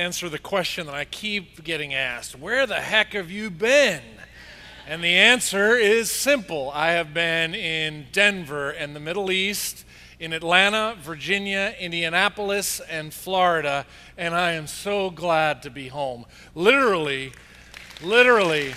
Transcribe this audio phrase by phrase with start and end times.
[0.00, 4.00] Answer the question that I keep getting asked Where the heck have you been?
[4.88, 9.84] And the answer is simple I have been in Denver and the Middle East,
[10.18, 13.84] in Atlanta, Virginia, Indianapolis, and Florida,
[14.16, 16.24] and I am so glad to be home.
[16.54, 17.34] Literally,
[18.02, 18.72] literally,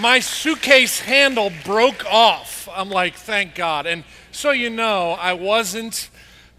[0.00, 2.68] my suitcase handle broke off.
[2.70, 3.86] I'm like, thank God.
[3.86, 6.10] And so you know, I wasn't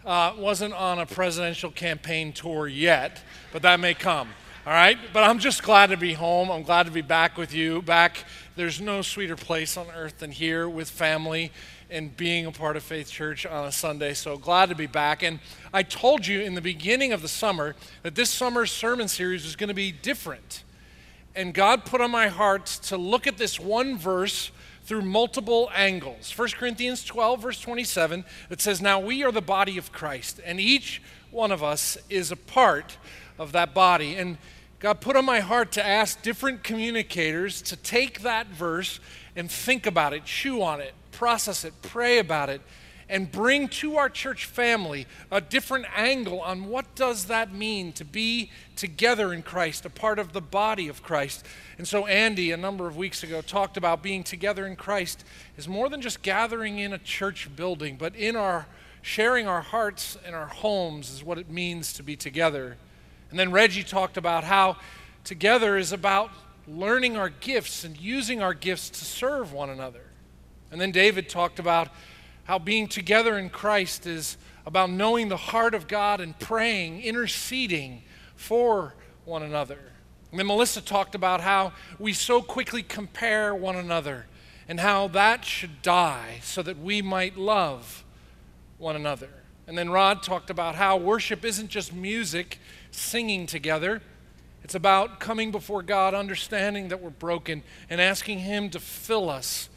[0.05, 3.21] uh, wasn't on a presidential campaign tour yet,
[3.51, 4.29] but that may come.
[4.65, 4.97] All right?
[5.11, 6.51] But I'm just glad to be home.
[6.51, 7.81] I'm glad to be back with you.
[7.81, 11.51] Back, there's no sweeter place on earth than here with family
[11.89, 14.13] and being a part of Faith Church on a Sunday.
[14.13, 15.23] So glad to be back.
[15.23, 15.39] And
[15.73, 19.55] I told you in the beginning of the summer that this summer's sermon series is
[19.55, 20.63] going to be different.
[21.35, 24.51] And God put on my heart to look at this one verse
[24.83, 26.37] through multiple angles.
[26.37, 30.59] 1 Corinthians 12, verse 27, it says, Now we are the body of Christ, and
[30.59, 32.97] each one of us is a part
[33.37, 34.15] of that body.
[34.15, 34.37] And
[34.79, 38.99] God put on my heart to ask different communicators to take that verse
[39.35, 42.61] and think about it, chew on it, process it, pray about it,
[43.11, 48.05] and bring to our church family a different angle on what does that mean to
[48.05, 51.45] be together in Christ, a part of the body of Christ.
[51.77, 55.25] And so Andy a number of weeks ago talked about being together in Christ
[55.57, 58.65] is more than just gathering in a church building, but in our
[59.01, 62.77] sharing our hearts and our homes is what it means to be together.
[63.29, 64.77] And then Reggie talked about how
[65.25, 66.31] together is about
[66.65, 70.03] learning our gifts and using our gifts to serve one another.
[70.71, 71.89] And then David talked about
[72.51, 74.35] how being together in Christ is
[74.65, 78.03] about knowing the heart of God and praying, interceding
[78.35, 79.79] for one another.
[80.31, 84.25] And then Melissa talked about how we so quickly compare one another
[84.67, 88.03] and how that should die so that we might love
[88.77, 89.29] one another.
[89.65, 92.59] And then Rod talked about how worship isn't just music,
[92.91, 94.01] singing together.
[94.61, 99.69] It's about coming before God, understanding that we're broken, and asking Him to fill us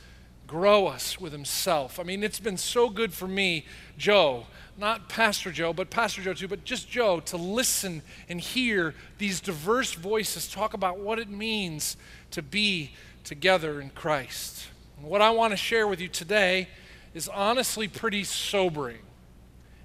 [0.47, 1.99] grow us with Himself.
[1.99, 3.65] I mean, it's been so good for me,
[3.97, 4.47] Joe,
[4.77, 9.41] not Pastor Joe, but Pastor Joe too, but just Joe, to listen and hear these
[9.41, 11.97] diverse voices talk about what it means
[12.32, 14.66] to be together in Christ.
[14.99, 16.69] And what I want to share with you today
[17.15, 18.99] is honestly pretty sobering.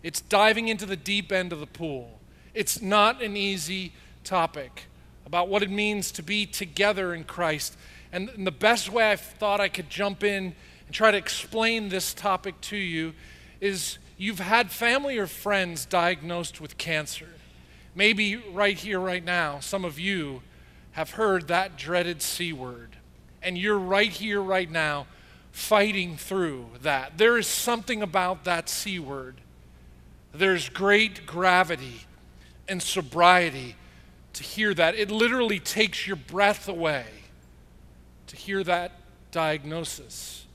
[0.01, 2.19] It's diving into the deep end of the pool.
[2.53, 3.93] It's not an easy
[4.23, 4.85] topic
[5.25, 7.77] about what it means to be together in Christ.
[8.11, 10.55] And, the best way I thought I could jump in
[10.85, 13.13] and try to explain this topic to you
[13.61, 17.29] is you've had family or friends diagnosed with cancer.
[17.93, 20.41] Maybe right here, right now, some of you
[20.93, 22.95] have heard that dreaded C word.
[23.41, 25.07] And you're right here, right now,
[25.51, 27.17] fighting through that.
[27.17, 29.35] There is something about that C word.
[30.33, 32.01] There's great gravity
[32.67, 33.75] and sobriety
[34.33, 34.95] to hear that.
[34.95, 37.05] It literally takes your breath away
[38.29, 38.91] to hear that
[39.31, 40.45] diagnosis.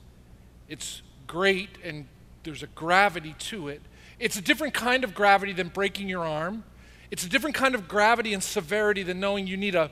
[0.67, 2.07] It's great and
[2.43, 3.81] there's a gravity to it.
[4.19, 6.63] It's a different kind of gravity than breaking your arm.
[7.11, 9.91] It's a different kind of gravity and severity than knowing you need a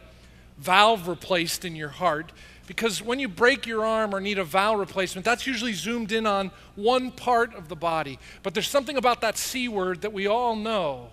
[0.58, 2.32] valve replaced in your heart.
[2.66, 6.26] Because when you break your arm or need a valve replacement, that's usually zoomed in
[6.26, 8.20] on one part of the body.
[8.42, 11.10] But there's something about that C word that we all know.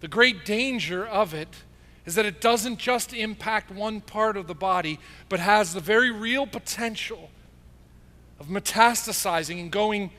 [0.00, 1.48] The great danger of it
[2.04, 6.10] is that it doesn't just impact one part of the body, but has the very
[6.10, 7.30] real potential
[8.40, 10.10] of metastasizing and going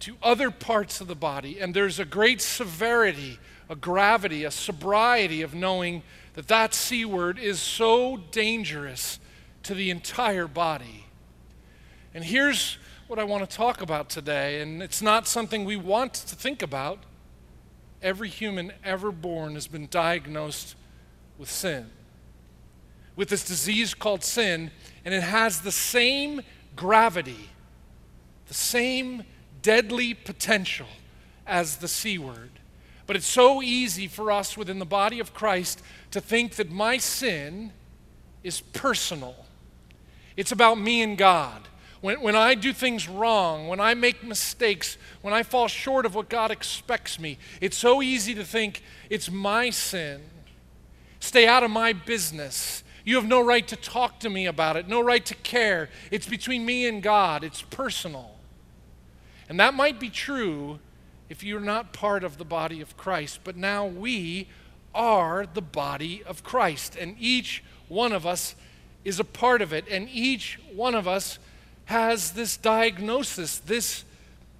[0.00, 1.58] to other parts of the body.
[1.58, 3.38] And there's a great severity,
[3.68, 6.02] a gravity, a sobriety of knowing
[6.34, 9.18] that that C word is so dangerous
[9.64, 11.06] to the entire body.
[12.12, 12.78] And here's
[13.08, 16.62] what I want to talk about today, and it's not something we want to think
[16.62, 17.00] about.
[18.02, 20.76] Every human ever born has been diagnosed
[21.38, 21.90] with sin,
[23.16, 24.70] with this disease called sin,
[25.04, 26.42] and it has the same
[26.76, 27.50] gravity,
[28.46, 29.24] the same
[29.62, 30.86] deadly potential
[31.46, 32.50] as the C word.
[33.06, 36.96] But it's so easy for us within the body of Christ to think that my
[36.96, 37.72] sin
[38.42, 39.34] is personal.
[40.36, 41.68] It's about me and God.
[42.00, 46.14] When, when I do things wrong, when I make mistakes, when I fall short of
[46.14, 50.22] what God expects me, it's so easy to think it's my sin.
[51.24, 52.84] Stay out of my business.
[53.02, 55.88] You have no right to talk to me about it, no right to care.
[56.10, 58.32] It's between me and God, it's personal.
[59.48, 60.80] And that might be true
[61.30, 64.48] if you're not part of the body of Christ, but now we
[64.94, 68.54] are the body of Christ, and each one of us
[69.02, 71.38] is a part of it, and each one of us
[71.86, 74.04] has this diagnosis, this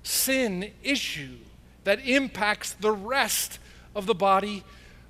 [0.02, 1.36] sin issue
[1.84, 3.58] that impacts the rest
[3.94, 4.64] of the body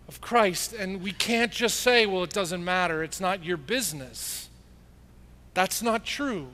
[0.09, 0.73] of Christ.
[0.73, 4.49] And we can't just say, well, it doesn't matter, it's not your business.
[5.55, 6.49] That's not true.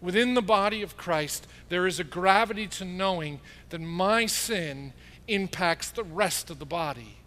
[0.00, 3.40] Within the body of Christ, there is a gravity to knowing
[3.70, 4.92] that my sin
[5.28, 7.18] impacts the rest of the body.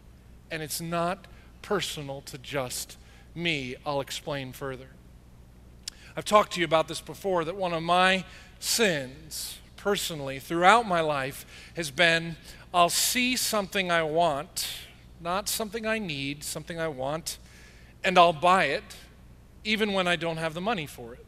[0.52, 1.28] And it's not
[1.62, 2.98] personal to just
[3.34, 3.76] me.
[3.86, 4.90] I'll explain further.
[6.18, 8.26] I've talked to you about this before that one of my
[8.60, 11.46] sins, personally, throughout my life,
[11.76, 12.36] has been
[12.74, 14.68] I'll see something I want,
[15.22, 17.38] not something I need, something I want,
[18.04, 18.84] and I'll buy it
[19.64, 21.26] even when I don't have the money for it.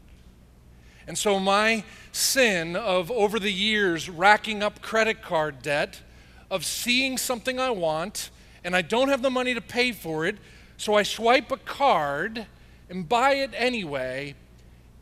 [1.06, 6.02] And so, my sin of over the years racking up credit card debt,
[6.50, 8.30] of seeing something I want,
[8.62, 10.36] and I don't have the money to pay for it,
[10.76, 12.46] so I swipe a card
[12.88, 14.34] and buy it anyway,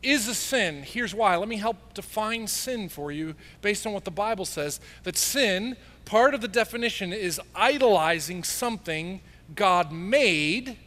[0.02, 0.82] is a sin.
[0.82, 1.36] Here's why.
[1.36, 4.80] Let me help define sin for you based on what the Bible says.
[5.02, 9.20] That sin, part of the definition, is idolizing something
[9.54, 10.78] God made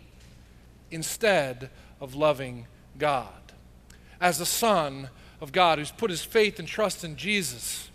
[0.90, 1.70] instead
[2.02, 2.66] of loving
[2.98, 3.28] God
[4.20, 7.90] as a son of God who's put his faith and trust in Jesus.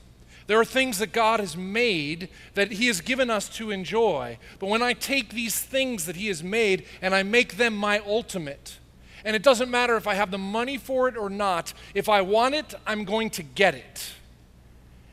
[0.46, 4.38] There are things that God has made that He has given us to enjoy.
[4.58, 8.00] But when I take these things that He has made and I make them my
[8.00, 8.78] ultimate,
[9.24, 12.20] and it doesn't matter if I have the money for it or not, if I
[12.20, 14.12] want it, I'm going to get it.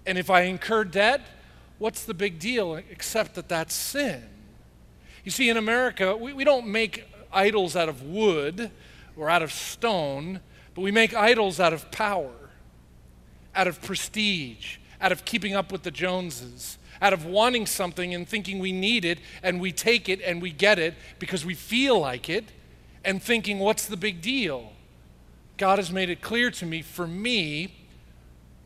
[0.05, 1.21] And if I incur debt,
[1.81, 4.23] what's the big deal except that that's sin?
[5.23, 8.69] You see, in America, we, we don't make idols out of wood
[9.17, 10.41] or out of stone.
[10.75, 12.31] But we make idols out of power,
[13.55, 18.29] out of prestige, out of keeping up with the Joneses, out of wanting something and
[18.29, 21.99] thinking we need it, and we take it and we get it because we feel
[21.99, 22.45] like it,
[23.03, 24.71] and thinking, what's the big deal?
[25.57, 27.73] God has made it clear to me, for me,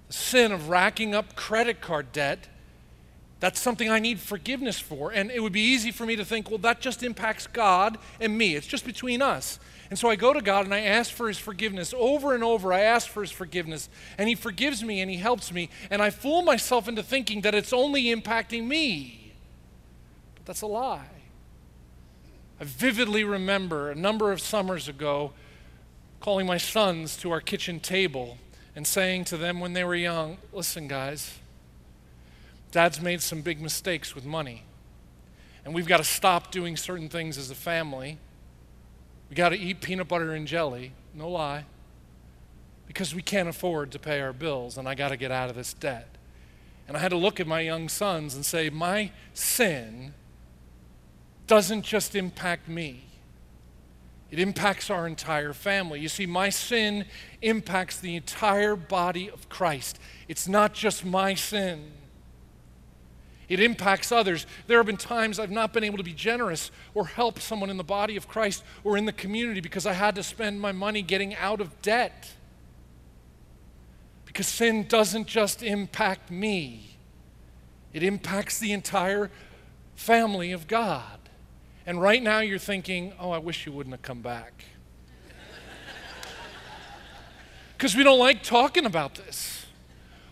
[0.07, 2.50] the sin of racking up credit card debt,
[3.39, 5.11] that's something I need forgiveness for.
[5.11, 8.37] And it would be easy for me to think, well, that just impacts God and
[8.37, 8.55] me.
[8.55, 9.59] It's just between us.
[9.89, 11.93] And so I go to God and I ask for His forgiveness.
[11.95, 13.89] Over and over, I ask for His forgiveness.
[14.17, 15.69] And He forgives me and He helps me.
[15.89, 19.33] And I fool myself into thinking that it's only impacting me.
[20.35, 21.05] But that's a lie.
[22.59, 25.33] I vividly remember a number of summers ago
[26.21, 28.37] calling my sons to our kitchen table
[28.75, 31.37] and saying to them when they were young, Listen, guys,
[32.75, 34.63] dad's made some big mistakes with money.
[35.63, 38.19] And we've got to stop doing certain things as a family
[39.30, 41.66] we got to eat peanut butter and jelly, no lie,
[42.88, 45.56] because we can't afford to pay our bills, and I got to get out of
[45.56, 46.07] this debt.
[46.88, 50.14] And I had to look at my young sons and say, My sin
[51.47, 53.06] doesn't just impact me,
[54.30, 55.99] it impacts our entire family.
[55.99, 57.06] You see, my sin
[57.42, 59.99] impacts the entire body of Christ.
[60.28, 61.92] It's not just my sin.
[63.47, 64.47] It impacts others.
[64.68, 67.78] There have been times I've not been able to be generous or help someone in
[67.78, 71.02] the body of Christ or in the community because I had to spend my money
[71.02, 72.31] getting out of debt.
[74.25, 76.97] Because sin doesn't just impact me,
[77.94, 79.31] it impacts the entire
[79.95, 81.19] family of God.
[81.85, 84.66] And right now you're thinking, oh, I wish you wouldn't have come back.
[87.78, 89.66] Because we don't like talking about this.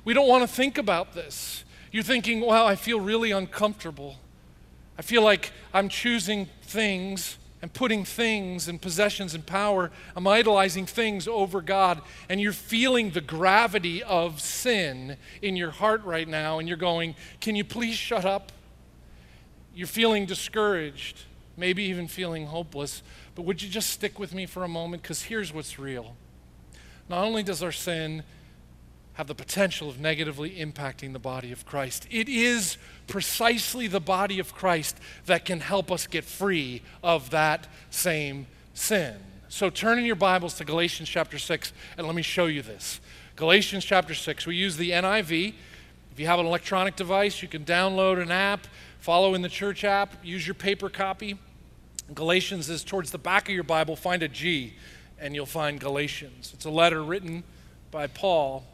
[0.06, 1.64] We don't want to think about this.
[1.94, 4.16] You're thinking, wow, I feel really uncomfortable.
[4.98, 9.92] I feel like I'm choosing things and putting things and possessions and power.
[10.16, 12.02] I'm idolizing things over God.
[12.30, 16.58] And you're feeling the gravity of sin in your heart right now.
[16.58, 18.52] And you're going, can you please shut up?
[19.76, 21.22] You're feeling discouraged,
[21.58, 23.04] maybe even feeling hopeless.
[23.36, 25.04] But would you just stick with me for a moment?
[25.04, 26.16] Because here's what's real.
[27.08, 28.24] Not only does our sin
[29.14, 32.08] have the potential of negatively impacting the body of Christ.
[32.10, 32.78] It is
[33.08, 39.16] precisely the body of Christ that can help us get free of that same sin.
[39.50, 43.00] So turn in your Bibles to Galatians chapter 6 and let me show you this.
[43.36, 44.48] Galatians chapter 6.
[44.48, 45.54] We use the NIV.
[46.12, 48.66] If you have an electronic device, you can download an app,
[49.00, 51.38] follow in the church app, use your paper copy.
[52.16, 53.96] Galatians is towards the back of your Bible.
[53.96, 54.74] Find a G
[55.20, 56.52] and you'll find Galatians.
[56.56, 57.44] It's a letter written
[57.92, 58.66] by Paul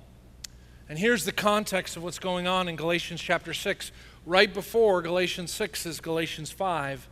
[0.89, 3.91] and here's the context of what's going on in Galatians chapter 6.
[4.25, 7.07] Right before Galatians 6 is Galatians 5.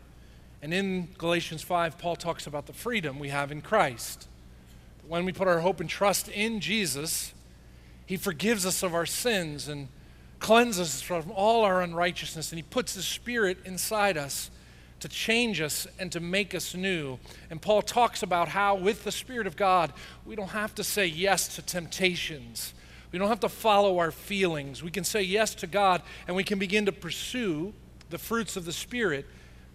[0.63, 4.27] And in Galatians 5, Paul talks about the freedom we have in Christ.
[5.07, 7.35] When we put our hope and trust in Jesus,
[8.07, 9.89] he forgives us of our sins and
[10.39, 12.51] cleanses us from all our unrighteousness.
[12.51, 14.49] And he puts his spirit inside us
[15.01, 17.19] to change us and to make us new.
[17.51, 19.93] And Paul talks about how, with the Spirit of God,
[20.25, 22.73] we don't have to say yes to temptations
[23.17, 24.83] we don't have to follow our feelings.
[24.83, 27.73] We can say yes to God and we can begin to pursue
[28.11, 29.25] the fruits of the Spirit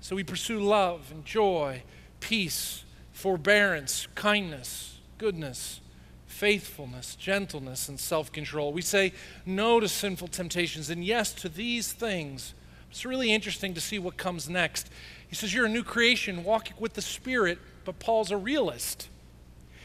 [0.00, 1.82] So we pursue love and joy,
[2.20, 5.80] peace, forbearance, kindness, goodness,
[6.28, 8.72] faithfulness, gentleness, and self control.
[8.72, 9.12] We say
[9.44, 12.54] no to sinful temptations and yes to these things.
[12.92, 14.88] It's really interesting to see what comes next.
[15.26, 19.08] He says, You're a new creation, walking with the Spirit, but Paul's a realist.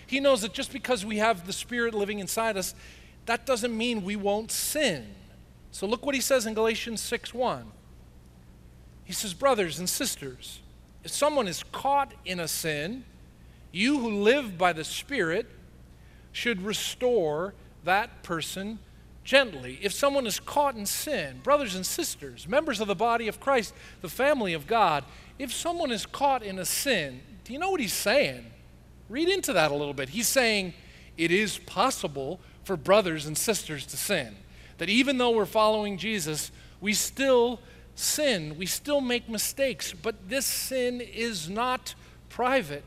[0.05, 2.73] He knows that just because we have the Spirit living inside us,
[3.27, 5.05] that doesn't mean we won't sin.
[5.72, 7.72] So look what he says in Galatians 6 1.
[9.03, 10.62] He says, Brothers and sisters,
[11.03, 13.05] if someone is caught in a sin,
[13.72, 15.46] you who live by the Spirit
[16.31, 17.53] should restore
[17.84, 18.79] that person
[19.24, 19.79] gently.
[19.81, 23.74] If someone is caught in sin, brothers and sisters, members of the body of Christ,
[24.01, 25.03] the family of God,
[25.38, 28.46] if someone is caught in a sin, do you know what he's saying?
[29.10, 30.10] Read into that a little bit.
[30.10, 30.74] He's saying
[31.17, 34.36] it is possible for brothers and sisters to sin.
[34.77, 37.62] That even though we're following Jesus, we still
[37.95, 41.95] sin, we still make mistakes, but this sin is not
[42.27, 42.83] private.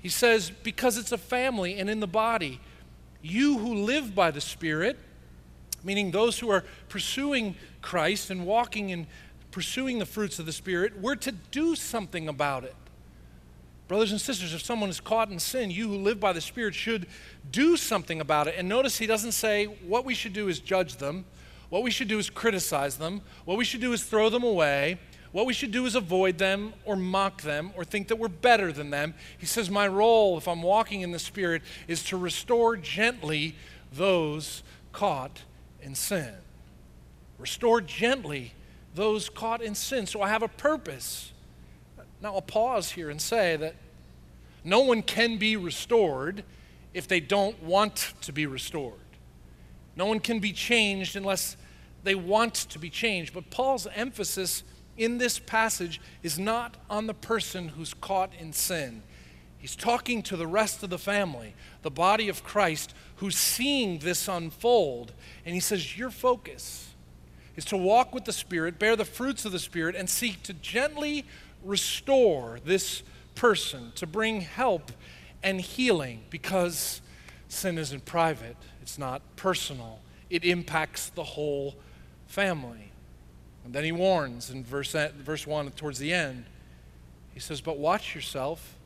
[0.00, 2.58] He says, because it's a family and in the body,
[3.22, 4.98] you who live by the Spirit,
[5.84, 9.06] meaning those who are pursuing Christ and walking and
[9.50, 12.74] pursuing the fruits of the Spirit, we're to do something about it.
[13.86, 16.74] Brothers and sisters, if someone is caught in sin, you who live by the Spirit
[16.74, 17.06] should
[17.50, 18.54] do something about it.
[18.56, 21.26] And notice he doesn't say what we should do is judge them,
[21.68, 24.98] what we should do is criticize them, what we should do is throw them away,
[25.32, 28.72] what we should do is avoid them or mock them or think that we're better
[28.72, 29.14] than them.
[29.36, 33.56] He says, My role, if I'm walking in the Spirit, is to restore gently
[33.92, 34.62] those
[34.92, 35.42] caught
[35.82, 36.32] in sin.
[37.36, 38.54] Restore gently
[38.94, 40.06] those caught in sin.
[40.06, 41.32] So I have a purpose.
[42.24, 43.74] Now, I'll pause here and say that
[44.64, 46.42] no one can be restored
[46.94, 48.94] if they don't want to be restored.
[49.94, 51.58] No one can be changed unless
[52.02, 53.34] they want to be changed.
[53.34, 54.62] But Paul's emphasis
[54.96, 59.02] in this passage is not on the person who's caught in sin.
[59.58, 64.28] He's talking to the rest of the family, the body of Christ, who's seeing this
[64.28, 65.12] unfold.
[65.44, 66.88] And he says, Your focus
[67.54, 70.54] is to walk with the Spirit, bear the fruits of the Spirit, and seek to
[70.54, 71.26] gently
[71.64, 73.02] restore this
[73.34, 74.92] person, to bring help
[75.42, 77.00] and healing because
[77.48, 81.74] sin isn't private, it's not personal, it impacts the whole
[82.26, 82.90] family.
[83.64, 86.44] And then he warns in verse, verse 1 towards the end.
[87.32, 88.76] He says, But watch yourself,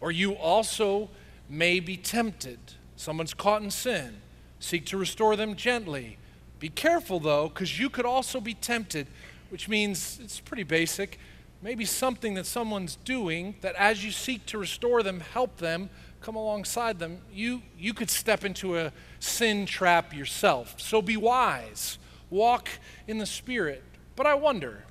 [0.00, 1.10] or you also
[1.48, 2.58] may be tempted.
[2.96, 4.16] Someone's caught in sin.
[4.60, 6.16] Seek to restore them gently.
[6.60, 9.08] Be careful, though, because you could also be tempted,
[9.50, 11.18] which means it's pretty basic
[11.64, 15.88] maybe something that someone's doing that as you seek to restore them, help them,
[16.20, 20.78] come alongside them, you, you could step into a sin trap yourself.
[20.78, 22.68] So be wise, walk
[23.08, 23.82] in the Spirit.
[24.14, 24.84] But I wonder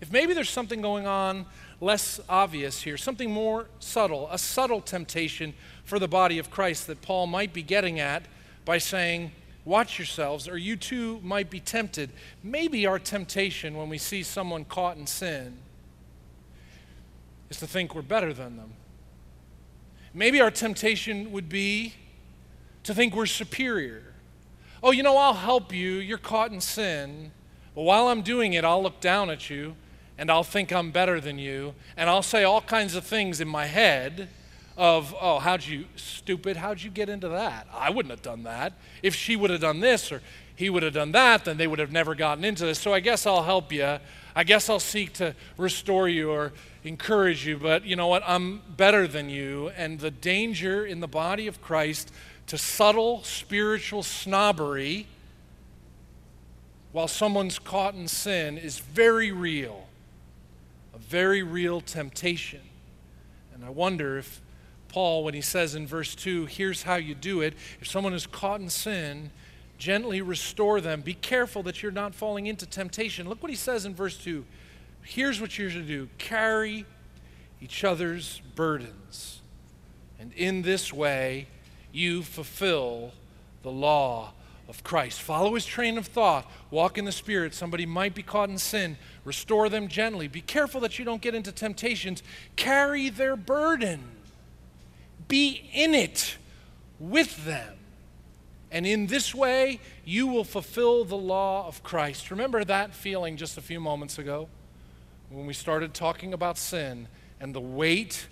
[0.00, 1.44] if maybe there's something going on
[1.80, 7.02] less obvious here, something more subtle, a subtle temptation for the body of Christ that
[7.02, 8.22] Paul might be getting at
[8.64, 9.32] by saying,
[9.64, 12.10] Watch yourselves, or you too might be tempted.
[12.44, 15.58] Maybe our temptation when we see someone caught in sin
[17.50, 18.72] is to think we're better than them.
[20.12, 21.94] Maybe our temptation would be
[22.84, 24.02] to think we're superior.
[24.82, 25.94] Oh, you know, I'll help you.
[25.94, 27.32] You're caught in sin.
[27.74, 29.76] But while I'm doing it, I'll look down at you
[30.18, 31.74] and I'll think I'm better than you.
[31.96, 34.28] And I'll say all kinds of things in my head
[34.76, 37.66] of, oh, how'd you, stupid, how'd you get into that?
[37.74, 38.74] I wouldn't have done that.
[39.02, 40.22] If she would have done this or
[40.54, 42.78] he would have done that, then they would have never gotten into this.
[42.78, 43.98] So I guess I'll help you.
[44.34, 46.52] I guess I'll seek to restore you or
[46.86, 48.22] encourage you, but you know what?
[48.26, 49.70] I'm better than you.
[49.76, 52.12] And the danger in the body of Christ
[52.46, 55.06] to subtle spiritual snobbery
[56.92, 59.86] while someone's caught in sin is very real,
[60.94, 62.60] a very real temptation.
[63.52, 64.40] And I wonder if
[64.88, 68.26] Paul, when he says in verse 2, here's how you do it, if someone is
[68.26, 69.30] caught in sin,
[69.76, 71.02] gently restore them.
[71.02, 73.28] Be careful that you're not falling into temptation.
[73.28, 74.44] Look what he says in verse 2.
[75.06, 76.84] Here's what you're to do carry
[77.60, 79.40] each other's burdens.
[80.18, 81.46] And in this way,
[81.92, 83.12] you fulfill
[83.62, 84.32] the law
[84.68, 85.20] of Christ.
[85.22, 86.50] Follow his train of thought.
[86.70, 87.54] Walk in the Spirit.
[87.54, 88.96] Somebody might be caught in sin.
[89.24, 90.26] Restore them gently.
[90.26, 92.22] Be careful that you don't get into temptations.
[92.56, 94.02] Carry their burden.
[95.28, 96.36] Be in it
[96.98, 97.74] with them.
[98.72, 102.32] And in this way, you will fulfill the law of Christ.
[102.32, 104.48] Remember that feeling just a few moments ago
[105.30, 107.08] when we started talking about sin
[107.40, 108.26] and the weight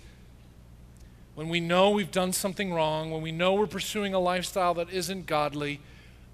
[1.35, 4.89] when we know we've done something wrong, when we know we're pursuing a lifestyle that
[4.89, 5.81] isn't godly,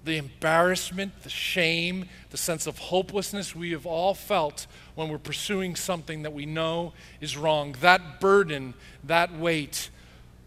[0.04, 5.74] the embarrassment, the shame, the sense of hopelessness we have all felt when we're pursuing
[5.74, 7.74] something that we know is wrong.
[7.80, 9.90] That burden, that weight.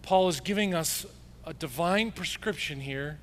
[0.02, 1.06] Paul is giving us
[1.46, 3.20] a divine prescription here.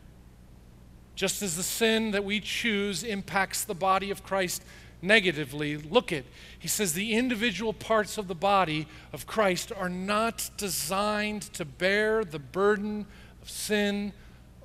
[1.14, 4.62] Just as the sin that we choose impacts the body of Christ
[5.02, 6.24] negatively, look at,
[6.58, 12.24] he says, the individual parts of the body of Christ are not designed to bear
[12.24, 13.06] the burden
[13.42, 14.12] of sin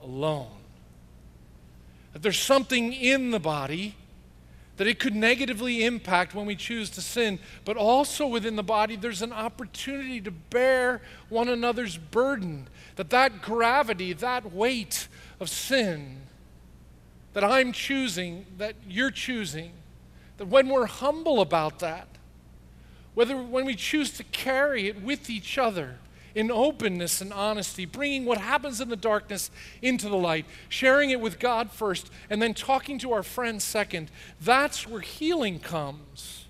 [0.01, 0.51] alone.
[2.13, 3.95] That there's something in the body
[4.77, 8.95] that it could negatively impact when we choose to sin, but also within the body
[8.95, 12.67] there's an opportunity to bear one another's burden.
[12.95, 15.07] That that gravity, that weight
[15.39, 16.21] of sin
[17.37, 19.71] that I'm choosing, that you're choosing,
[20.37, 22.07] that when we're humble about that,
[23.13, 25.97] whether when we choose to carry it with each other,
[26.37, 29.49] in openness and honesty, bringing what happens in the darkness
[29.81, 34.11] into the light, sharing it with God first, and then talking to our friends second.
[34.39, 36.45] That's where healing comes.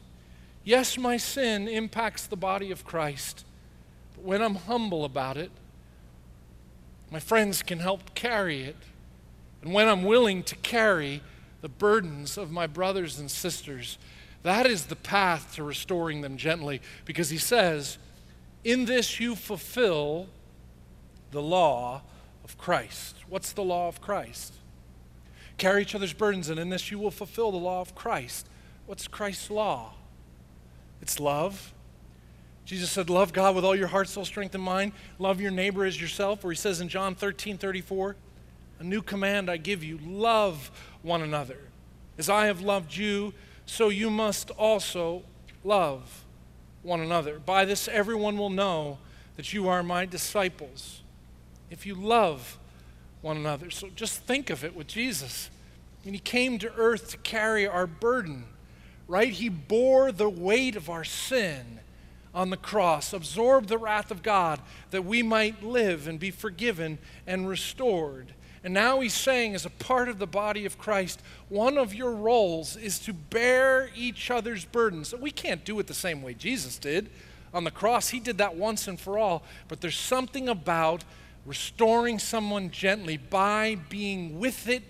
[0.66, 3.46] Yes, my sin impacts the body of Christ,
[4.14, 5.52] but when I'm humble about it,
[7.10, 8.76] my friends can help carry it.
[9.62, 11.22] And when I'm willing to carry
[11.68, 13.98] the burdens of my brothers and sisters,
[14.44, 17.98] that is the path to restoring them gently because he says,
[18.64, 20.28] in this you fulfill
[21.32, 22.04] the law
[22.46, 23.18] of Christ.
[23.28, 24.54] What's the law of Christ?
[25.58, 28.48] Carry each other's burdens, and in this you will fulfill the law of Christ.
[28.86, 29.94] What's Christ's law?
[31.02, 31.74] It's love.
[32.64, 34.94] Jesus said, Love God with all your heart, soul, strength, and mind.
[35.20, 36.46] Love your neighbor as yourself.
[36.46, 38.16] Or he says in John 13 34,
[38.80, 40.72] A new command I give you love
[41.08, 41.58] one another.
[42.18, 43.34] As I have loved you,
[43.66, 45.24] so you must also
[45.64, 46.24] love
[46.84, 47.40] one another.
[47.40, 48.98] By this, everyone will know
[49.36, 51.02] that you are my disciples
[51.70, 52.58] if you love
[53.22, 53.70] one another.
[53.70, 55.50] So just think of it with Jesus.
[56.06, 58.46] And he came to earth to carry our burden,
[59.08, 59.32] right?
[59.32, 61.80] He bore the weight of our sin
[62.34, 64.60] on the cross, absorbed the wrath of God
[64.92, 68.34] that we might live and be forgiven and restored.
[68.64, 72.12] And now he's saying, as a part of the body of Christ, one of your
[72.12, 75.14] roles is to bear each other's burdens.
[75.14, 77.10] We can't do it the same way Jesus did
[77.54, 78.10] on the cross.
[78.10, 79.44] He did that once and for all.
[79.68, 81.04] But there's something about
[81.46, 84.84] restoring someone gently by being with it,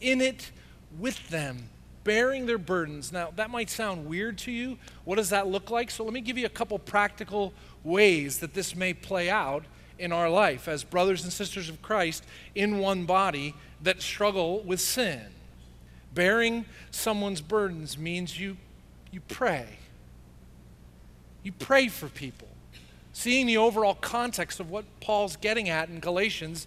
[0.00, 0.50] in it,
[0.98, 1.70] with them,
[2.04, 3.10] bearing their burdens.
[3.10, 4.78] Now, that might sound weird to you.
[5.04, 5.90] What does that look like?
[5.90, 9.64] So, let me give you a couple practical ways that this may play out
[9.98, 14.80] in our life as brothers and sisters of Christ in one body that struggle with
[14.80, 15.22] sin.
[16.14, 18.56] Bearing someone's burdens means you,
[19.10, 19.66] you pray.
[21.42, 22.48] You pray for people.
[23.12, 26.66] Seeing the overall context of what Paul's getting at in Galatians,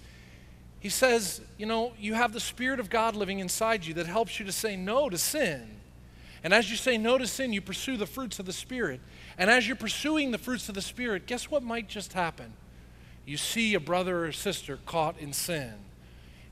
[0.80, 4.40] he says, you know, you have the Spirit of God living inside you that helps
[4.40, 5.78] you to say no to sin.
[6.44, 9.00] And as you say no to sin, you pursue the fruits of the Spirit.
[9.38, 12.54] And as you're pursuing the fruits of the Spirit, guess what might just happen?
[13.26, 15.74] You see a brother or sister caught in sin.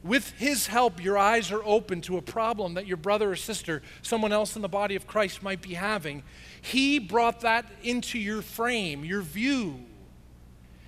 [0.02, 3.82] With his help, your eyes are open to a problem that your brother or sister,
[4.02, 6.24] someone else in the body of Christ, might be having.
[6.62, 9.82] He brought that into your frame, your view.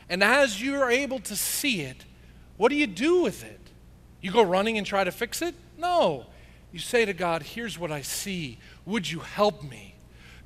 [0.07, 2.05] And as you're able to see it,
[2.55, 3.59] what do you do with it?
[4.21, 5.55] You go running and try to fix it?
[5.77, 6.27] No.
[6.71, 8.59] You say to God, Here's what I see.
[8.85, 9.90] Would you help me?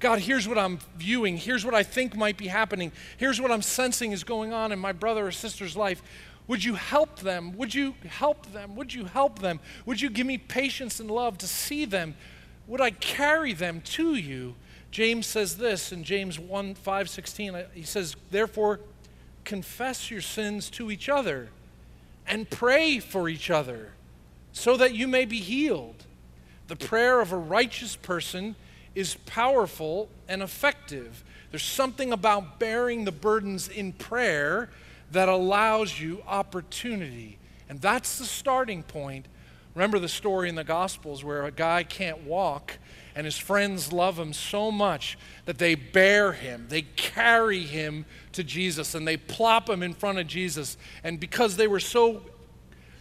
[0.05, 1.35] God, here's what I'm viewing.
[1.35, 2.91] Here's what I think might be happening.
[3.17, 6.03] Here's what I'm sensing is going on in my brother or sister's life.
[6.45, 7.57] Would you help them?
[7.57, 8.75] Would you help them?
[8.75, 9.59] Would you help them?
[9.87, 12.13] Would you give me patience and love to see them?
[12.67, 14.53] Would I carry them to you?
[14.91, 17.55] James says this in James 1 5 16.
[17.55, 18.81] Uh, he says, Therefore,
[19.43, 21.49] confess your sins to each other
[22.27, 23.93] and pray for each other
[24.51, 26.05] so that you may be healed.
[26.67, 28.55] The prayer of a righteous person
[28.95, 31.23] is powerful and effective.
[31.51, 34.69] There's something about bearing the burdens in prayer
[35.11, 37.37] that allows you opportunity.
[37.69, 39.27] And that's the starting point.
[39.75, 42.77] Remember the story in the Gospels where a guy can't walk
[43.15, 48.43] and his friends love him so much that they bear him, they carry him to
[48.43, 50.77] Jesus, and they plop him in front of Jesus.
[51.03, 52.21] And because they were so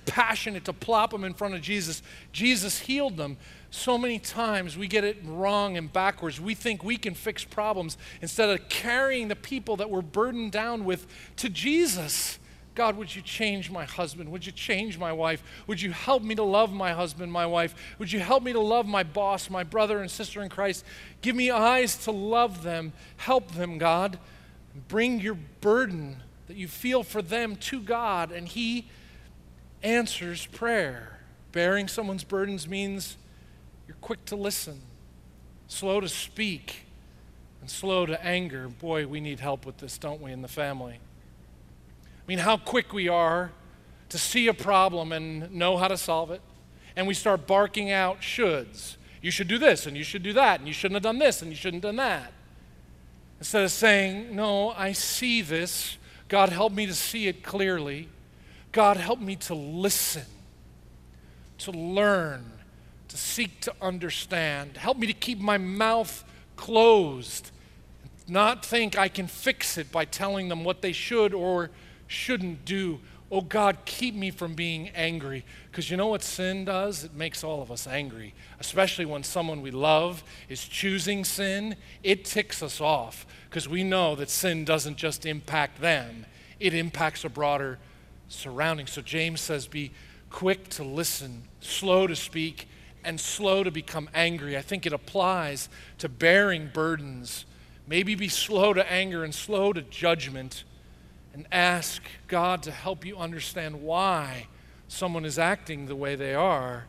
[0.07, 2.02] passionate to plop him in front of Jesus,
[2.33, 3.37] Jesus healed them
[3.74, 6.40] so many times we get it wrong and backwards.
[6.40, 10.84] We think we can fix problems instead of carrying the people that we're burdened down
[10.84, 12.38] with to Jesus.
[12.76, 14.30] God, would you change my husband?
[14.30, 15.42] Would you change my wife?
[15.66, 17.74] Would you help me to love my husband, my wife?
[17.98, 20.84] Would you help me to love my boss, my brother and sister in Christ?
[21.20, 22.92] Give me eyes to love them.
[23.16, 24.20] Help them, God.
[24.87, 28.87] Bring your burden that you feel for them to God, and He
[29.82, 31.18] answers prayer.
[31.50, 33.16] Bearing someone's burdens means
[33.87, 34.81] you're quick to listen,
[35.66, 36.87] slow to speak,
[37.61, 38.68] and slow to anger.
[38.68, 40.94] Boy, we need help with this, don't we, in the family?
[42.05, 43.53] I mean, how quick we are
[44.14, 46.40] to see a problem and know how to solve it.
[46.94, 48.97] And we start barking out shoulds.
[49.20, 51.42] You should do this, and you should do that, and you shouldn't have done this,
[51.42, 52.33] and you shouldn't have done that.
[53.40, 55.97] Instead of saying, No, I see this.
[56.29, 58.09] God, help me to see it clearly.
[58.70, 60.27] God, help me to listen,
[61.59, 62.44] to learn,
[63.14, 64.77] to seek to understand.
[64.77, 66.24] Help me to keep my mouth
[66.57, 67.53] closed,
[68.27, 71.70] not think I can fix it by telling them what they should or
[72.09, 72.98] shouldn't do.
[73.31, 75.44] Oh God, keep me from being angry.
[75.70, 77.05] Because you know what sin does?
[77.05, 81.77] It makes all of us angry, especially when someone we love is choosing sin.
[82.03, 86.27] It ticks us off because we know that sin doesn't just impact them,
[86.59, 87.79] it impacts a broader
[88.29, 88.88] surrounding.
[88.88, 89.92] So James says, Be
[90.31, 92.66] quick to listen, slow to speak,
[93.04, 94.56] and slow to become angry.
[94.56, 97.44] I think it applies to bearing burdens.
[97.86, 100.64] Maybe be slow to anger and slow to judgment
[101.32, 104.46] and ask God to help you understand why
[104.88, 106.86] someone is acting the way they are.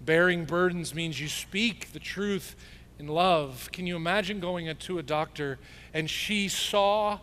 [0.00, 2.56] Bearing burdens means you speak the truth
[2.98, 3.68] in love.
[3.72, 5.58] Can you imagine going to a doctor
[5.92, 7.18] and she saw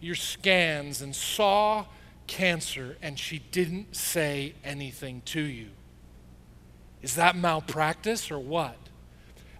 [0.00, 1.84] your scans and saw
[2.26, 5.68] cancer and she didn't say anything to you?
[7.02, 8.76] Is that malpractice or what?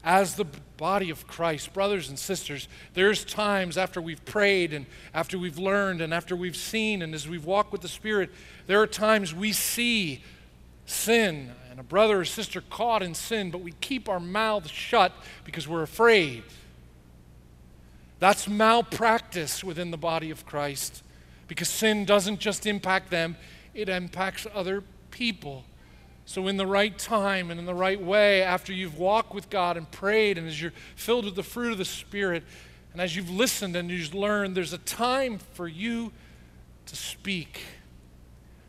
[0.05, 0.47] as the
[0.77, 6.01] body of Christ, brothers and sisters, there's times after we've prayed and after we've learned
[6.01, 8.31] and after we've seen and as we've walked with the Spirit,
[8.67, 10.23] there are times we see
[10.87, 15.13] sin and a brother or sister caught in sin, but we keep our mouths shut
[15.45, 16.43] because we're afraid.
[18.21, 21.03] That's malpractice within the body of Christ
[21.49, 23.37] because sin doesn't just impact them,
[23.75, 25.65] it impacts other people.
[26.29, 29.79] So, in the right time and in the right way, after you've walked with God
[29.79, 32.45] and prayed, and as you're filled with the fruit of the Spirit,
[32.93, 36.13] and as you've listened and you've learned, there's a time for you
[36.85, 37.63] to speak.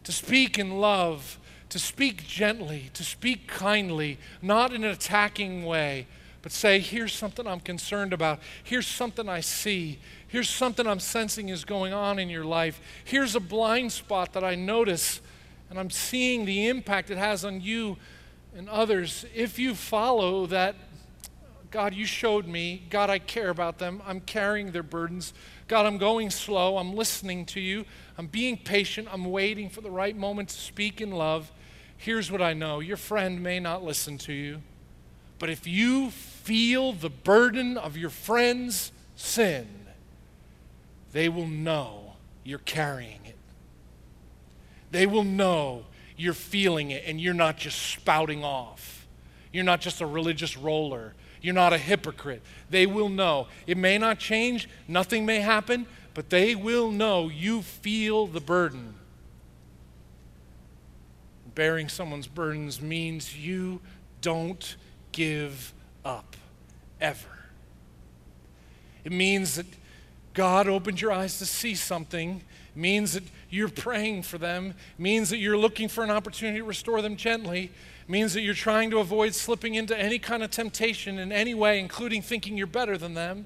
[0.05, 6.07] To speak in love, to speak gently, to speak kindly, not in an attacking way,
[6.41, 8.39] but say, here's something I'm concerned about.
[8.63, 9.99] Here's something I see.
[10.29, 12.79] Here's something I'm sensing is going on in your life.
[13.03, 15.19] Here's a blind spot that I notice
[15.69, 17.97] and I'm seeing the impact it has on you
[18.55, 19.25] and others.
[19.35, 20.75] If you follow that,
[21.71, 25.33] God, you showed me, God, I care about them, I'm carrying their burdens.
[25.67, 27.85] God, I'm going slow, I'm listening to you,
[28.17, 31.51] I'm being patient, I'm waiting for the right moment to speak in love.
[31.95, 32.79] Here's what I know.
[32.79, 34.63] Your friend may not listen to you,
[35.37, 39.67] but if you feel the burden of your friend's sin,
[41.11, 43.38] they will know you're carrying it
[44.91, 45.85] they will know
[46.17, 49.07] you're feeling it and you're not just spouting off.
[49.51, 51.13] You're not just a religious roller.
[51.41, 52.41] You're not a hypocrite.
[52.69, 53.47] They will know.
[53.65, 58.95] It may not change, nothing may happen, but they will know you feel the burden.
[61.55, 63.79] Bearing someone's burdens means you
[64.21, 64.75] don't
[65.11, 65.73] give
[66.03, 66.35] up,
[66.99, 67.27] ever.
[69.03, 69.65] It means that
[70.33, 72.43] God opened your eyes to see something
[72.79, 77.01] means that you're praying for them, means that you're looking for an opportunity to restore
[77.01, 77.71] them gently,
[78.07, 81.79] means that you're trying to avoid slipping into any kind of temptation in any way,
[81.79, 83.45] including thinking you're better than them.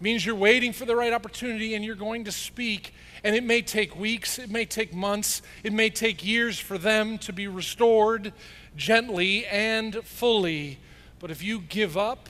[0.00, 2.92] means you're waiting for the right opportunity and you're going to speak.
[3.22, 7.16] And it may take weeks, it may take months, it may take years for them
[7.18, 8.34] to be restored
[8.76, 10.78] gently and fully.
[11.20, 12.28] But if you give up,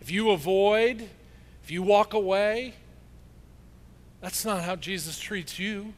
[0.00, 1.08] if you avoid,
[1.64, 2.74] if you walk away,
[4.20, 5.94] that's not how Jesus treats you.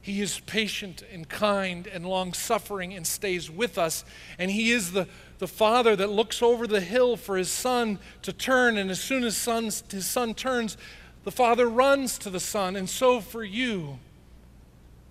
[0.00, 4.04] He is patient and kind and long suffering and stays with us.
[4.38, 8.32] And He is the, the Father that looks over the hill for His Son to
[8.32, 8.76] turn.
[8.76, 10.76] And as soon as son's, His Son turns,
[11.24, 12.76] the Father runs to the Son.
[12.76, 13.98] And so for you,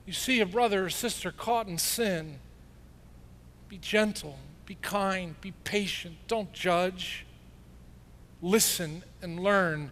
[0.05, 2.39] you see a brother or sister caught in sin,
[3.67, 7.25] be gentle, be kind, be patient, don't judge.
[8.41, 9.91] Listen and learn.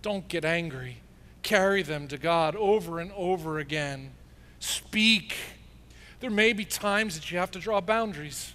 [0.00, 0.98] Don't get angry
[1.42, 4.12] carry them to God over and over again.
[4.60, 5.36] Speak.
[6.20, 8.54] There may be times that you have to draw boundaries.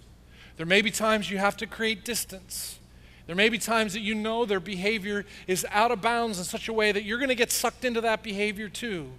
[0.58, 2.80] There may be times you have to create distance.
[3.26, 6.68] There may be times that you know their behavior is out of bounds in such
[6.68, 9.12] a way that you're going to get sucked into that behavior too.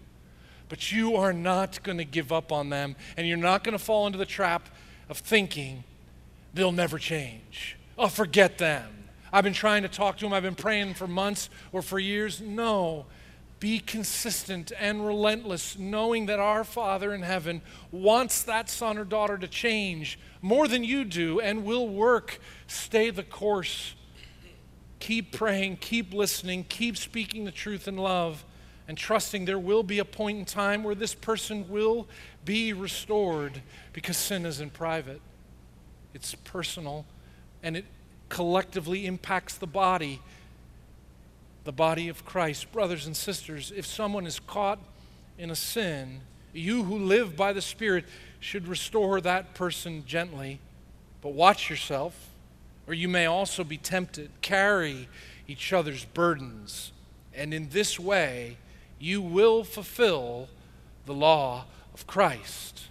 [0.69, 3.83] But you are not going to give up on them, and you're not going to
[3.83, 4.69] fall into the trap
[5.09, 5.85] of thinking
[6.53, 7.77] they'll never change.
[7.97, 8.91] Oh, forget them.
[9.33, 12.41] I've been trying to talk to them, I've been praying for months or for years.
[12.41, 13.07] No,
[13.65, 19.39] be consistent and relentless, knowing that our Father in heaven wants that son or daughter
[19.39, 22.39] to change more than you do and will work.
[22.67, 23.95] Stay the course.
[24.99, 28.45] Keep praying, keep listening, keep speaking the truth in love,
[28.87, 32.07] and trusting there will be a point in time where this person will
[32.45, 33.63] be restored
[33.95, 35.23] because sin is in private.
[36.13, 37.07] It's personal
[37.63, 37.87] and it
[38.29, 40.21] collectively impacts the body
[41.65, 42.71] the body of Christ.
[42.73, 44.79] Brothers and sisters, if someone is caught
[45.39, 46.21] in a sin,
[46.53, 48.05] you who live by the Spirit
[48.39, 50.61] should restore that person gently.
[51.23, 52.31] But watch yourself,
[52.87, 54.31] or you may also be tempted.
[54.43, 55.09] Carry
[55.49, 56.93] each other's burdens,
[57.35, 58.59] and in this way,
[58.99, 60.49] you will fulfill
[61.07, 62.85] the law of Christ.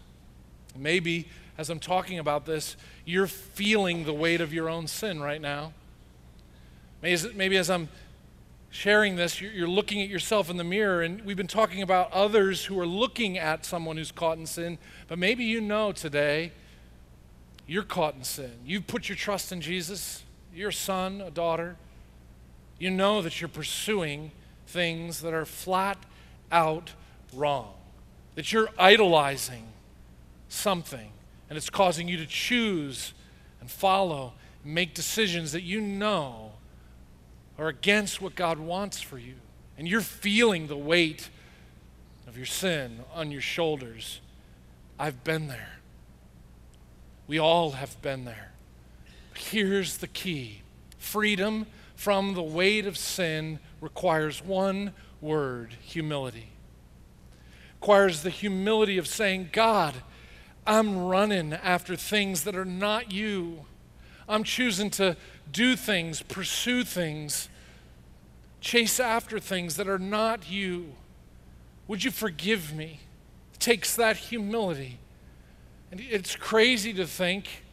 [0.76, 5.42] Maybe as I'm talking about this, you're feeling the weight of your own sin right
[5.42, 5.74] now.
[7.02, 7.90] Maybe as I'm
[8.74, 12.66] sharing this, you're looking at yourself in the mirror, and we've been talking about others
[12.66, 16.52] who are looking at someone who's caught in sin, but maybe you know today
[17.68, 18.52] you're caught in sin.
[18.66, 20.24] You've put your trust in Jesus,
[20.56, 21.76] you're a son, a daughter.
[22.80, 24.32] You know that you're pursuing
[24.66, 26.00] things that are flat
[26.52, 26.94] out
[27.32, 27.76] wrong,
[28.34, 29.68] that you're idolizing
[30.50, 31.12] something,
[31.48, 33.14] and it's causing you to choose
[33.62, 34.34] and follow
[34.64, 36.53] and make decisions that you know
[37.58, 39.36] are against what God wants for you,
[39.78, 41.30] and you're feeling the weight
[42.28, 44.22] of your sin on your shoulders,
[45.00, 45.80] I've been there.
[47.28, 48.52] We all have been there.
[49.36, 50.62] Here's the key
[50.98, 56.50] freedom from the weight of sin requires one word humility.
[57.80, 59.96] Requires the humility of saying, God,
[60.66, 63.66] I'm running after things that are not you.
[64.28, 65.18] I'm choosing to
[65.52, 67.50] do things, pursue things,
[68.62, 70.94] chase after things that are not you.
[71.88, 73.02] Would you forgive me?
[73.54, 75.00] It takes that humility.
[75.92, 77.64] And it's crazy to think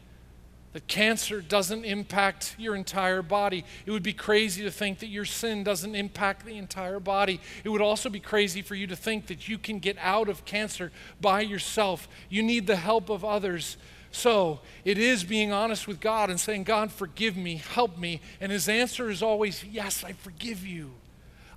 [0.73, 3.65] that cancer doesn't impact your entire body.
[3.85, 7.41] It would be crazy to think that your sin doesn't impact the entire body.
[7.63, 10.45] It would also be crazy for you to think that you can get out of
[10.45, 12.07] cancer by yourself.
[12.29, 13.75] You need the help of others.
[14.11, 18.21] So it is being honest with God and saying, God, forgive me, help me.
[18.41, 20.91] And his answer is always, Yes, I forgive you.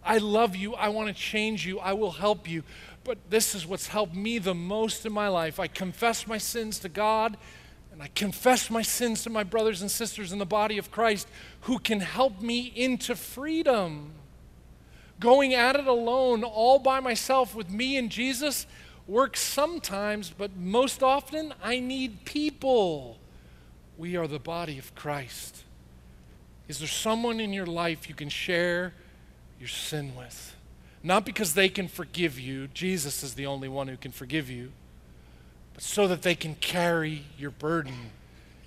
[0.05, 0.75] I love you.
[0.75, 1.81] I want to change you.
[1.81, 2.63] I will help you.
[3.05, 5.59] But this is what's helped me the most in my life.
[5.59, 7.37] I confess my sins to God,
[7.93, 11.27] and I confess my sins to my brothers and sisters in the body of Christ
[11.63, 14.13] who can help me into freedom.
[15.21, 18.67] Going at it alone, all by myself with me and Jesus,
[19.07, 23.19] works sometimes, but most often I need people.
[23.97, 25.63] We are the body of Christ.
[26.69, 28.95] Is there someone in your life you can share
[29.59, 30.57] your sin with?
[31.03, 34.73] Not because they can forgive you, Jesus is the only one who can forgive you,
[35.75, 38.11] but so that they can carry your burden.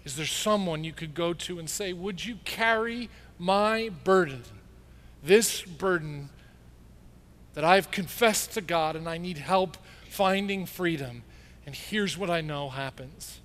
[0.05, 4.43] Is there someone you could go to and say, Would you carry my burden?
[5.23, 6.29] This burden
[7.55, 9.77] that I've confessed to God and I need help
[10.09, 11.23] finding freedom.
[11.65, 13.41] And here's what I know happens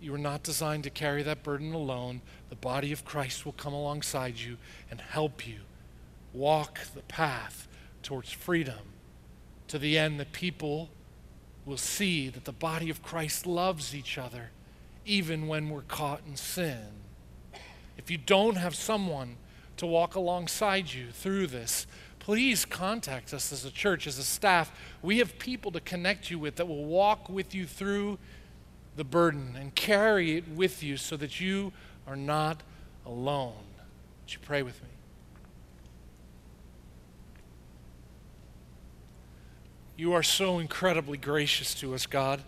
[0.00, 2.20] you are not designed to carry that burden alone.
[2.50, 4.56] The body of Christ will come alongside you
[4.90, 5.60] and help you
[6.32, 7.66] walk the path
[8.02, 8.92] towards freedom
[9.66, 10.88] to the end that people
[11.66, 14.50] will see that the body of Christ loves each other
[15.04, 16.78] even when we're caught in sin.
[17.96, 19.36] If you don't have someone
[19.78, 21.86] to walk alongside you through this,
[22.28, 24.70] please contact us as a church, as a staff.
[25.00, 28.18] We have people to connect you with that will walk with you through
[28.96, 31.72] the burden and carry it with you so that you
[32.06, 32.62] are not
[33.06, 33.54] alone.
[34.20, 34.90] Would you pray with me?
[39.96, 42.42] You are so incredibly gracious to us, God,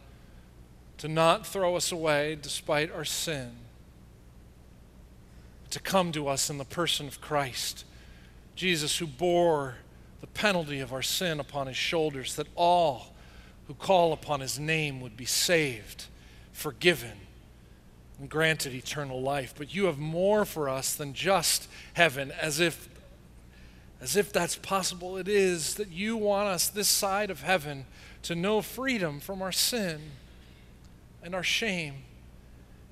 [0.99, 3.53] to not throw us away despite our sin,
[5.71, 7.87] to come to us in the person of Christ
[8.61, 9.77] Jesus, who bore
[10.21, 13.15] the penalty of our sin upon his shoulders, that all
[13.67, 16.05] who call upon his name would be saved,
[16.53, 17.17] forgiven,
[18.19, 19.55] and granted eternal life.
[19.57, 22.91] But you have more for us than just heaven, as if
[23.99, 25.17] as if that's possible.
[25.17, 27.87] It is that you want us this side of heaven
[28.25, 30.03] to know freedom from our sin
[31.23, 31.95] and our shame.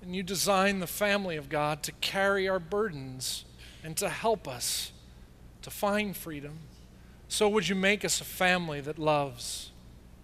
[0.01, 3.45] And you design the family of God to carry our burdens
[3.85, 4.93] and to help us
[5.63, 6.59] to find freedom.
[7.29, 9.71] So, would you make us a family that loves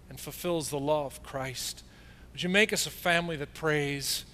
[0.09, 1.83] and fulfills the law of Christ?
[2.31, 4.25] Would you make us a family that prays,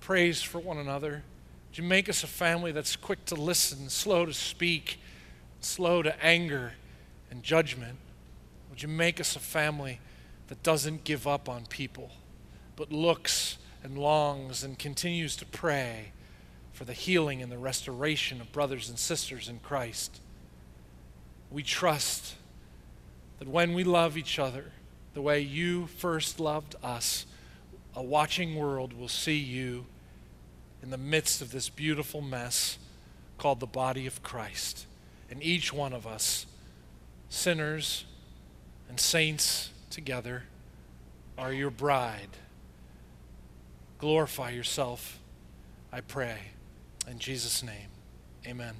[0.00, 1.22] prays for one another?
[1.70, 4.98] Would you make us a family that's quick to listen, slow to speak,
[5.60, 6.72] slow to anger,
[7.34, 7.98] and judgment.
[8.70, 10.00] Would you make us a family
[10.48, 12.12] that doesn't give up on people,
[12.76, 16.12] but looks and longs and continues to pray
[16.72, 20.20] for the healing and the restoration of brothers and sisters in Christ?
[21.54, 22.34] We trust
[23.38, 24.72] that when we love each other
[25.14, 27.26] the way you first loved us,
[27.94, 29.86] a watching world will see you
[30.82, 32.76] in the midst of this beautiful mess
[33.38, 34.86] called the body of Christ.
[35.30, 36.46] And each one of us,
[37.28, 38.04] sinners
[38.88, 40.42] and saints together,
[41.38, 42.30] are your bride.
[43.98, 45.20] Glorify yourself,
[45.92, 46.38] I pray.
[47.08, 47.90] In Jesus' name,
[48.44, 48.74] amen.